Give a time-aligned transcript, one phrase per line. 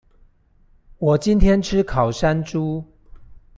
[0.97, 2.83] 我今天吃烤山豬